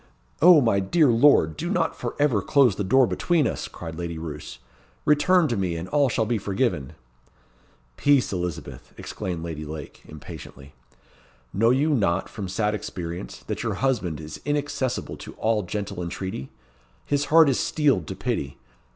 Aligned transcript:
"O, 0.41 0.61
my 0.61 0.79
dear 0.79 1.09
lord! 1.09 1.55
do 1.55 1.69
not 1.69 1.95
for 1.95 2.15
ever 2.17 2.41
close 2.41 2.75
the 2.75 2.83
door 2.83 3.05
between 3.05 3.45
us!" 3.45 3.67
cried 3.67 3.99
Lady 3.99 4.17
Roos. 4.17 4.57
"Return 5.05 5.47
to 5.47 5.55
me, 5.55 5.75
and 5.75 5.87
all 5.89 6.09
shall 6.09 6.25
be 6.25 6.39
forgiven." 6.39 6.93
"Peace, 7.97 8.33
Elizabeth!" 8.33 8.95
exclaimed 8.97 9.43
Lady 9.43 9.63
Lake, 9.63 10.01
impatiently. 10.07 10.73
"Know 11.53 11.69
you 11.69 11.91
not, 11.91 12.29
from 12.29 12.47
sad 12.47 12.73
experience, 12.73 13.43
that 13.43 13.61
your 13.61 13.75
husband 13.75 14.19
is 14.19 14.41
inaccessible 14.43 15.17
to 15.17 15.33
all 15.33 15.61
gentle 15.61 16.01
entreaty? 16.01 16.49
His 17.05 17.25
heart 17.25 17.47
is 17.47 17.59
steeled 17.59 18.07
to 18.07 18.15
pity. 18.15 18.57